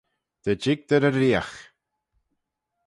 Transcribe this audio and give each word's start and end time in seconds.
Dy 0.43 0.53
jig 0.63 0.79
dty 0.87 0.97
reeriaght. 0.99 1.57